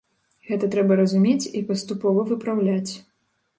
Гэта 0.47 0.69
трэба 0.75 0.97
разумець 1.01 1.49
і 1.61 1.63
паступова 1.69 2.27
выпраўляць. 2.33 2.93